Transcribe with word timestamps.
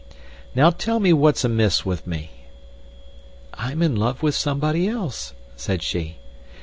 "Now 0.55 0.71
tell 0.71 0.99
me 0.99 1.13
what's 1.13 1.43
amiss 1.43 1.85
with 1.85 2.07
me?" 2.07 2.31
"I'm 3.53 3.83
in 3.83 3.95
love 3.95 4.23
with 4.23 4.33
somebody 4.33 4.87
else," 4.87 5.35
said 5.55 5.83
she. 5.83 6.17